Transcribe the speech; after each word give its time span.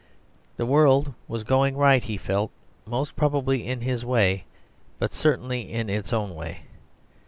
The 0.57 0.65
world 0.65 1.13
was 1.27 1.43
going 1.43 1.77
right 1.77 2.03
he 2.03 2.17
felt, 2.17 2.49
most 2.87 3.15
probably 3.15 3.67
in 3.67 3.81
his 3.81 4.03
way, 4.03 4.45
but 4.97 5.13
certainly 5.13 5.71
in 5.71 5.91
its 5.91 6.11
own 6.11 6.33
way. 6.33 6.61